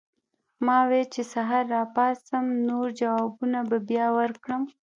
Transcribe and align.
ما 0.65 0.77
وې 0.89 1.01
چې 1.13 1.21
سحر 1.33 1.63
راپاسم 1.75 2.45
نور 2.67 2.87
جوابونه 2.99 3.59
به 3.69 3.77
بیا 3.89 4.07
ورکړم 4.17 4.61